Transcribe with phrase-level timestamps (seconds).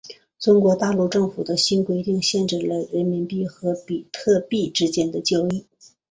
[0.39, 5.67] 中国大陆政府的新规定限制了人民币和比特币之间的交易。